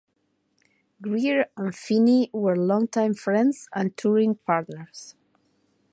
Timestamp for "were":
2.33-2.55